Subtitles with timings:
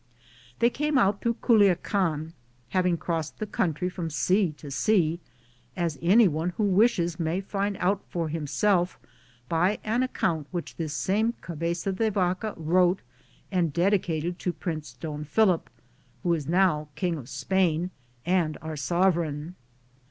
[0.57, 2.33] They came out through Culiacan,
[2.69, 5.19] having crossed the country from sea to sea,
[5.77, 8.97] as anyone who wishes may find out for him self
[9.47, 13.01] by an account which this same Cabeza de Vaca wrote
[13.51, 15.69] and dedicated to Prince Don Philip,
[16.23, 17.91] who is now King of Spain
[18.25, 19.53] and our sovereign.'